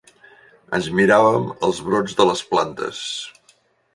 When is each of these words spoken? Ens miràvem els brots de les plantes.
Ens 0.77 0.87
miràvem 0.99 1.45
els 1.69 1.83
brots 1.89 2.17
de 2.21 2.27
les 2.29 2.43
plantes. 2.53 3.03